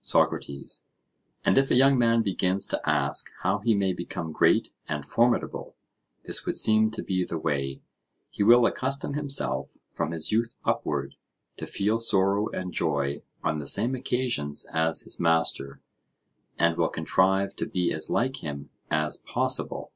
SOCRATES: 0.00 0.88
And 1.44 1.56
if 1.56 1.70
a 1.70 1.76
young 1.76 1.96
man 1.96 2.22
begins 2.22 2.66
to 2.66 2.80
ask 2.84 3.30
how 3.44 3.58
he 3.60 3.76
may 3.76 3.92
become 3.92 4.32
great 4.32 4.72
and 4.88 5.06
formidable, 5.06 5.76
this 6.24 6.44
would 6.44 6.56
seem 6.56 6.90
to 6.90 7.04
be 7.04 7.22
the 7.22 7.38
way—he 7.38 8.42
will 8.42 8.66
accustom 8.66 9.14
himself, 9.14 9.76
from 9.92 10.10
his 10.10 10.32
youth 10.32 10.56
upward, 10.64 11.14
to 11.58 11.66
feel 11.68 12.00
sorrow 12.00 12.48
and 12.50 12.72
joy 12.72 13.22
on 13.44 13.58
the 13.58 13.68
same 13.68 13.94
occasions 13.94 14.66
as 14.72 15.02
his 15.02 15.20
master, 15.20 15.80
and 16.58 16.76
will 16.76 16.88
contrive 16.88 17.54
to 17.54 17.64
be 17.64 17.92
as 17.92 18.10
like 18.10 18.42
him 18.42 18.70
as 18.90 19.18
possible? 19.18 19.92